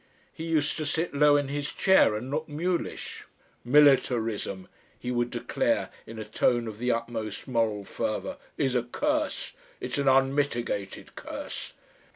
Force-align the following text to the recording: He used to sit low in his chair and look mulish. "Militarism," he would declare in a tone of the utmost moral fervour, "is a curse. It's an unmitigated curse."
He 0.33 0.45
used 0.45 0.77
to 0.77 0.85
sit 0.87 1.13
low 1.13 1.37
in 1.37 1.47
his 1.47 1.71
chair 1.71 2.15
and 2.15 2.31
look 2.31 2.49
mulish. 2.49 3.25
"Militarism," 3.63 4.67
he 4.97 5.11
would 5.11 5.29
declare 5.29 5.91
in 6.07 6.17
a 6.17 6.25
tone 6.25 6.67
of 6.67 6.79
the 6.79 6.89
utmost 6.91 7.47
moral 7.47 7.83
fervour, 7.85 8.37
"is 8.57 8.73
a 8.73 8.81
curse. 8.81 9.53
It's 9.79 9.99
an 9.99 10.07
unmitigated 10.07 11.13
curse." 11.15 11.73